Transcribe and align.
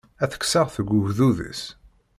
Ad 0.23 0.29
t-kkseɣ 0.31 0.67
seg 0.75 0.87
ugdud-is. 0.97 1.63